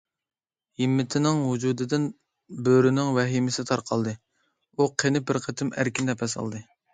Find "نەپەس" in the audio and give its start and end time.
6.13-6.37